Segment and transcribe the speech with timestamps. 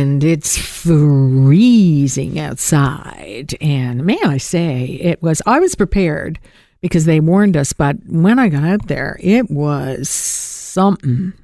[0.00, 3.54] Ireland, it's freezing outside.
[3.60, 6.38] And may I say, it was, I was prepared
[6.80, 11.34] because they warned us, but when I got out there, it was something.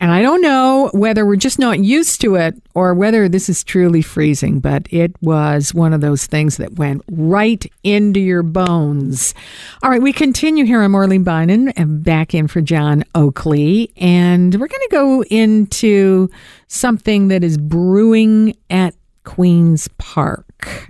[0.00, 3.64] And I don't know whether we're just not used to it or whether this is
[3.64, 9.34] truly freezing, but it was one of those things that went right into your bones.
[9.82, 10.82] All right, we continue here.
[10.82, 13.92] I'm Arlene Bynon and back in for John Oakley.
[13.96, 16.30] And we're going to go into
[16.68, 18.94] something that is brewing at
[19.24, 20.46] Queen's Park.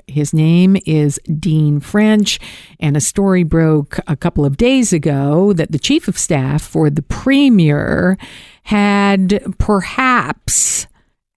[0.06, 2.38] His name is Dean French,
[2.78, 6.88] and a story broke a couple of days ago that the chief of staff for
[6.88, 8.16] the premier
[8.68, 10.86] had perhaps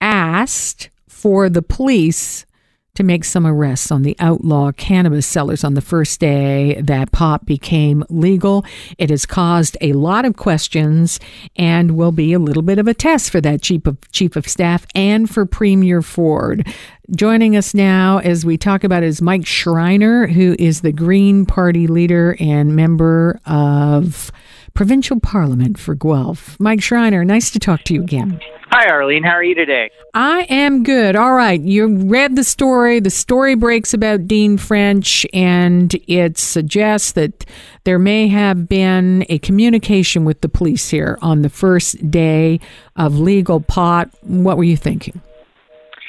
[0.01, 2.45] asked for the police
[2.93, 7.45] to make some arrests on the outlaw cannabis sellers on the first day that pot
[7.45, 8.65] became legal.
[8.97, 11.21] It has caused a lot of questions
[11.55, 14.45] and will be a little bit of a test for that chief of chief of
[14.45, 16.67] staff and for Premier Ford.
[17.15, 21.87] Joining us now as we talk about is Mike Schreiner, who is the Green Party
[21.87, 24.33] leader and member of
[24.73, 26.59] Provincial Parliament for Guelph.
[26.59, 28.39] Mike Schreiner, nice to talk to you again.
[28.71, 29.23] Hi, Arlene.
[29.23, 29.91] How are you today?
[30.13, 31.17] I am good.
[31.17, 31.59] All right.
[31.59, 33.01] You read the story.
[33.01, 37.45] The story breaks about Dean French, and it suggests that
[37.83, 42.61] there may have been a communication with the police here on the first day
[42.95, 44.09] of legal pot.
[44.21, 45.21] What were you thinking?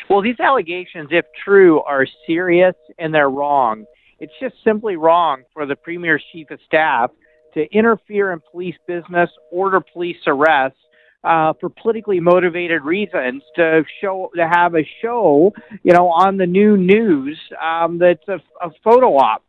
[0.09, 3.87] Well, these allegations, if true, are serious and they're wrong.
[4.21, 7.11] It's just simply wrong for the Premier's chief of staff
[7.55, 10.78] to interfere in police business, order police arrests
[11.25, 16.47] uh, for politically motivated reasons, to show to have a show, you know, on the
[16.47, 19.42] new news um, that's a, a photo op.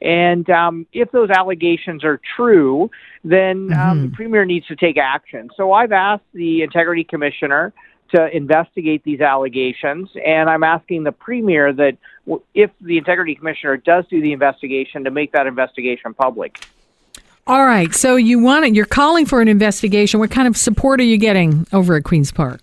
[0.00, 2.90] And um, if those allegations are true,
[3.24, 4.02] then um, mm-hmm.
[4.02, 5.50] the premier needs to take action.
[5.56, 7.72] So I've asked the integrity commissioner
[8.14, 11.98] to investigate these allegations, and I'm asking the premier that
[12.54, 16.64] if the integrity commissioner does do the investigation, to make that investigation public.
[17.48, 17.94] All right.
[17.94, 20.20] So you want it, you're calling for an investigation.
[20.20, 22.60] What kind of support are you getting over at Queen's Park?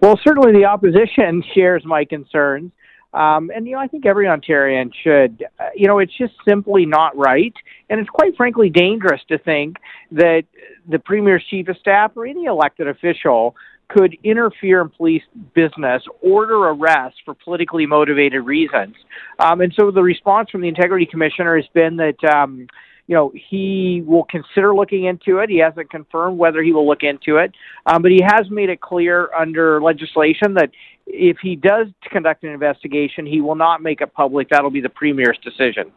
[0.00, 2.70] Well, certainly the opposition shares my concerns.
[3.12, 6.86] Um, and, you know, I think every Ontarian should, uh, you know, it's just simply
[6.86, 7.52] not right.
[7.88, 9.78] And it's quite frankly dangerous to think
[10.12, 10.44] that
[10.88, 13.56] the Premier's chief of staff or any elected official
[13.88, 18.94] could interfere in police business, order arrests for politically motivated reasons.
[19.40, 22.68] Um, and so the response from the Integrity Commissioner has been that, um,
[23.10, 25.50] you know, he will consider looking into it.
[25.50, 27.52] He hasn't confirmed whether he will look into it,
[27.84, 30.70] um, but he has made it clear under legislation that
[31.08, 34.48] if he does conduct an investigation, he will not make it public.
[34.48, 35.90] That'll be the premier's decision.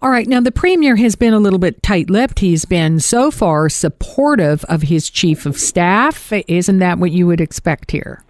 [0.00, 0.28] All right.
[0.28, 2.38] Now, the premier has been a little bit tight lipped.
[2.38, 6.32] He's been so far supportive of his chief of staff.
[6.46, 8.22] Isn't that what you would expect here?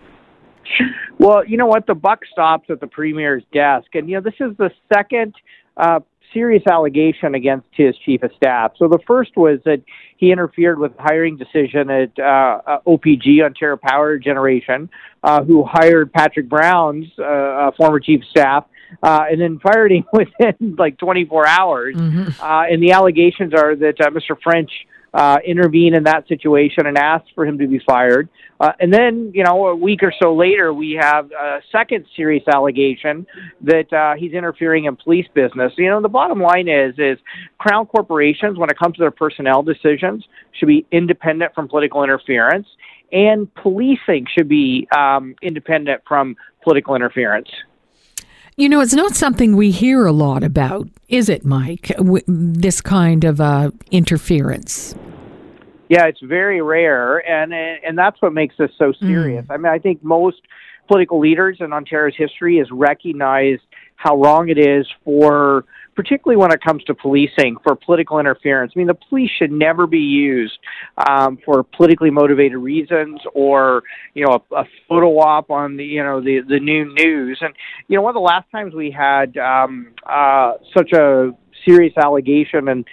[1.18, 1.86] Well, you know what?
[1.86, 3.88] The buck stops at the premier's desk.
[3.92, 5.34] And, you know, this is the second
[5.76, 6.00] uh,
[6.32, 8.72] serious allegation against his chief of staff.
[8.78, 9.82] So the first was that
[10.16, 14.88] he interfered with hiring decision at uh, uh OPG, Ontario Power Generation,
[15.22, 18.66] uh, who hired Patrick Brown's uh, former chief of staff.
[19.04, 21.94] Uh, and then fired him within like 24 hours.
[21.94, 22.42] Mm-hmm.
[22.42, 24.36] Uh, and the allegations are that Mr.
[24.42, 24.72] French
[25.12, 28.28] uh, intervene in that situation and ask for him to be fired.
[28.60, 32.44] Uh, and then, you know, a week or so later, we have a second serious
[32.52, 33.26] allegation
[33.62, 35.72] that uh, he's interfering in police business.
[35.76, 37.18] You know, the bottom line is, is
[37.58, 42.66] crown corporations, when it comes to their personnel decisions, should be independent from political interference,
[43.12, 47.48] and policing should be um, independent from political interference.
[48.56, 51.88] You know, it's not something we hear a lot about, is it, Mike?
[51.96, 54.94] W- this kind of uh, interference.
[55.88, 59.44] Yeah, it's very rare, and and that's what makes this so serious.
[59.46, 59.54] Mm.
[59.54, 60.40] I mean, I think most
[60.86, 63.62] political leaders in Ontario's history has recognized
[63.96, 65.64] how wrong it is for
[66.00, 68.72] particularly when it comes to policing, for political interference.
[68.74, 70.58] I mean, the police should never be used
[71.06, 73.82] um, for politically motivated reasons or,
[74.14, 77.36] you know, a, a photo op on the, you know, the, the new news.
[77.42, 77.52] And,
[77.88, 81.32] you know, one of the last times we had um, uh, such a
[81.66, 82.86] serious allegation and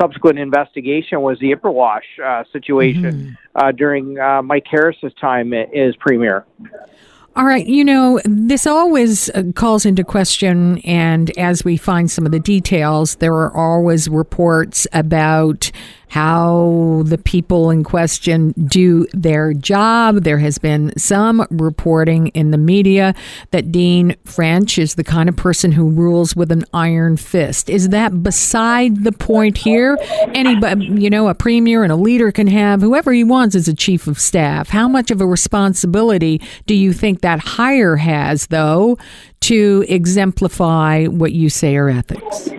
[0.00, 3.32] subsequent investigation was the Ipperwash uh, situation mm-hmm.
[3.56, 6.46] uh, during uh, Mike Harris's time as premier.
[7.36, 7.66] All right.
[7.66, 12.38] You know, this always uh, calls into question, and as we find some of the
[12.38, 15.72] details, there are always reports about
[16.14, 20.22] how the people in question do their job.
[20.22, 23.16] There has been some reporting in the media
[23.50, 27.68] that Dean French is the kind of person who rules with an iron fist.
[27.68, 29.98] Is that beside the point here?
[30.34, 33.74] Anybody, you know, a premier and a leader can have whoever he wants as a
[33.74, 34.68] chief of staff.
[34.68, 38.98] How much of a responsibility do you think that hire has, though,
[39.40, 42.50] to exemplify what you say are ethics?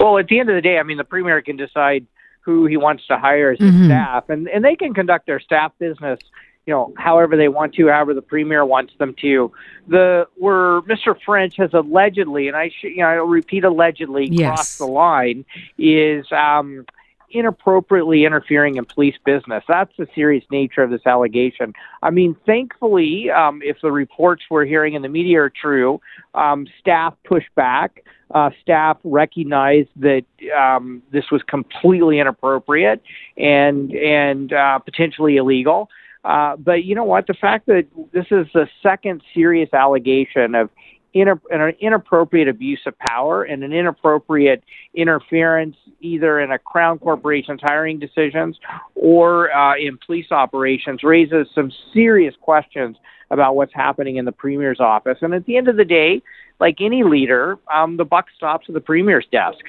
[0.00, 2.08] Well, at the end of the day, I mean, the premier can decide
[2.44, 3.86] who he wants to hire as his mm-hmm.
[3.86, 6.20] staff, and and they can conduct their staff business,
[6.66, 9.52] you know, however they want to, however the premier wants them to.
[9.88, 11.16] The where Mr.
[11.24, 14.48] French has allegedly, and I should, you know, I'll repeat allegedly, yes.
[14.48, 15.44] crossed the line,
[15.78, 16.86] is um,
[17.34, 19.64] inappropriately interfering in police business.
[19.68, 21.74] That's the serious nature of this allegation.
[22.02, 26.00] I mean, thankfully, um, if the reports we're hearing in the media are true,
[26.34, 28.04] um, staff push back.
[28.34, 30.24] Uh, staff recognized that
[30.56, 33.02] um, this was completely inappropriate
[33.36, 35.88] and and uh, potentially illegal.
[36.24, 37.26] Uh, but you know what?
[37.26, 40.70] The fact that this is the second serious allegation of
[41.14, 44.62] an inappropriate abuse of power and an inappropriate
[44.94, 48.58] interference either in a crown corporation's hiring decisions
[48.94, 52.96] or uh, in police operations raises some serious questions
[53.30, 55.18] about what's happening in the premier's office.
[55.22, 56.22] And at the end of the day,
[56.60, 59.64] like any leader, um, the buck stops at the premier's desk.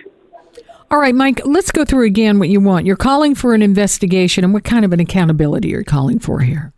[0.91, 2.85] All right, Mike, let's go through again what you want.
[2.85, 6.39] You're calling for an investigation, and what kind of an accountability are you're calling for
[6.39, 6.74] here?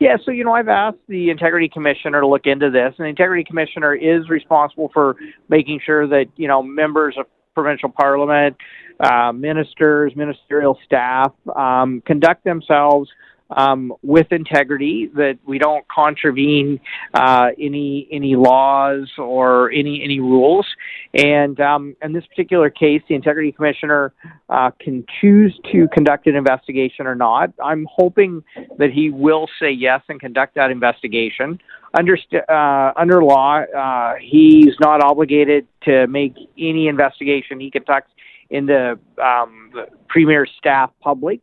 [0.00, 3.10] Yeah, so you know, I've asked the integrity commissioner to look into this, and the
[3.10, 5.16] integrity commissioner is responsible for
[5.50, 8.56] making sure that you know members of provincial parliament,
[8.98, 13.10] uh, ministers, ministerial staff um, conduct themselves
[13.56, 16.80] um, with integrity, that we don't contravene
[17.14, 20.66] uh, any any laws or any any rules.
[21.14, 24.12] And um, in this particular case, the integrity commissioner
[24.48, 27.52] uh, can choose to conduct an investigation or not.
[27.62, 28.42] I'm hoping
[28.78, 31.60] that he will say yes and conduct that investigation.
[31.98, 32.16] Under
[32.48, 38.12] uh, under law, uh, he's not obligated to make any investigation he conducts
[38.50, 41.40] in the, um, the premier staff public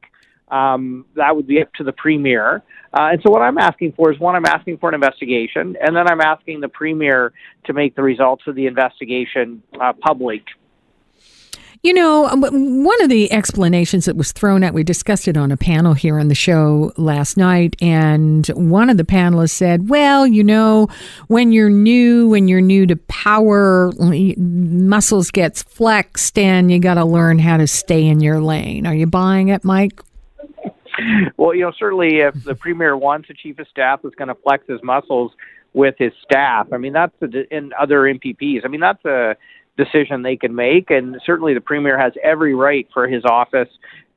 [0.49, 2.63] um, that would be up to the premier.
[2.93, 5.95] Uh, and so what I'm asking for is one, I'm asking for an investigation, and
[5.95, 7.33] then I'm asking the premier
[7.65, 10.43] to make the results of the investigation uh, public.
[11.83, 12.41] You know, um,
[12.83, 16.19] one of the explanations that was thrown out, we discussed it on a panel here
[16.19, 20.87] on the show last night, and one of the panelists said, well, you know,
[21.27, 23.91] when you're new, when you're new to power,
[24.37, 28.87] muscles gets flexed and you got to learn how to stay in your lane.
[28.87, 30.01] Are you buying it, Mike?
[31.37, 34.35] Well, you know, certainly if the premier wants a chief of staff that's going to
[34.35, 35.31] flex his muscles
[35.73, 38.65] with his staff, I mean, that's a, in other MPPs.
[38.65, 39.35] I mean, that's a
[39.77, 43.69] decision they can make, and certainly the premier has every right for his office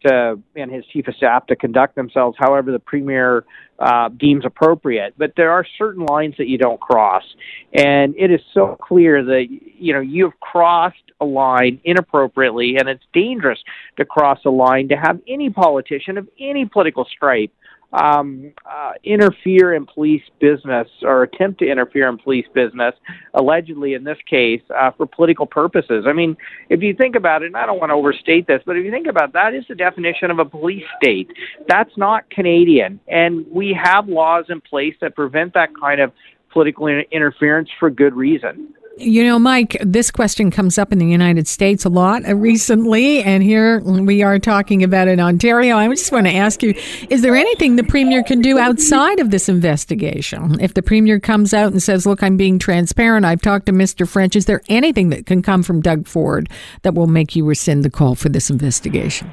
[0.06, 3.44] to and his chief of staff to conduct themselves however the premier
[3.78, 5.14] uh, deems appropriate.
[5.16, 7.24] But there are certain lines that you don't cross,
[7.72, 12.88] and it is so clear that you know you have crossed a line inappropriately, and
[12.88, 13.58] it's dangerous
[13.96, 17.52] to cross a line to have any politician of any political stripe
[17.92, 22.94] um, uh, interfere in police business or attempt to interfere in police business,
[23.34, 26.04] allegedly in this case, uh, for political purposes.
[26.06, 26.36] I mean,
[26.68, 28.90] if you think about it, and I don't want to overstate this, but if you
[28.90, 31.30] think about it, that is the definition of a police state.
[31.68, 33.00] That's not Canadian.
[33.08, 36.12] And we have laws in place that prevent that kind of
[36.52, 38.74] political interference for good reason.
[38.96, 43.22] You know, Mike, this question comes up in the United States a lot uh, recently,
[43.22, 45.76] and here we are talking about it in Ontario.
[45.76, 46.74] I just want to ask you
[47.08, 50.60] is there anything the Premier can do outside of this investigation?
[50.60, 54.06] If the Premier comes out and says, Look, I'm being transparent, I've talked to Mr.
[54.08, 56.50] French, is there anything that can come from Doug Ford
[56.82, 59.32] that will make you rescind the call for this investigation?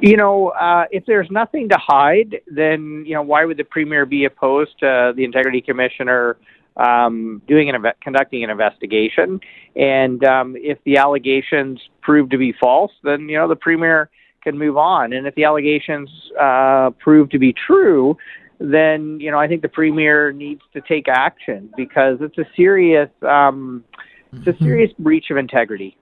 [0.00, 4.06] You know, uh, if there's nothing to hide, then, you know, why would the Premier
[4.06, 6.36] be opposed to the Integrity Commissioner?
[6.78, 9.40] Um, doing an conducting an investigation,
[9.76, 14.10] and um, if the allegations prove to be false, then you know the premier
[14.42, 18.16] can move on, and if the allegations uh, prove to be true,
[18.60, 23.10] then you know I think the premier needs to take action because it's a serious
[23.22, 23.84] um,
[24.32, 24.64] it's a mm-hmm.
[24.64, 25.96] serious breach of integrity.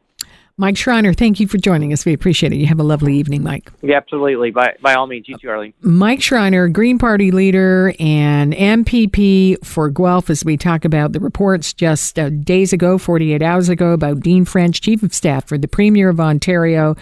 [0.58, 2.06] Mike Schreiner, thank you for joining us.
[2.06, 2.56] We appreciate it.
[2.56, 3.70] You have a lovely evening, Mike.
[3.82, 4.52] Yeah, absolutely.
[4.52, 5.74] By, by all means, you too, Arlene.
[5.82, 11.74] Mike Schreiner, Green Party leader and MPP for Guelph, as we talk about the reports
[11.74, 15.68] just uh, days ago, 48 hours ago, about Dean French, Chief of Staff for the
[15.68, 16.96] Premier of Ontario,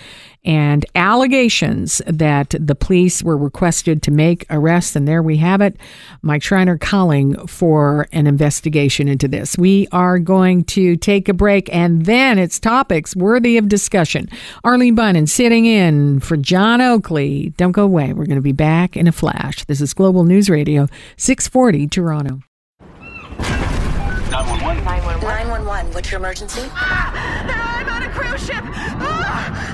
[0.45, 4.95] and allegations that the police were requested to make arrests.
[4.95, 5.77] And there we have it.
[6.23, 9.57] Mike Schreiner calling for an investigation into this.
[9.57, 14.29] We are going to take a break and then it's topics worthy of discussion.
[14.65, 17.55] Arlene Bynon sitting in for John Oakley.
[17.57, 18.13] Don't go away.
[18.13, 19.65] We're going to be back in a flash.
[19.65, 22.41] This is Global News Radio, 640 Toronto.
[24.85, 24.85] 911.
[25.25, 26.63] 911, what's your emergency?
[26.73, 28.63] Ah, I'm on a cruise ship.
[28.63, 29.74] Ah,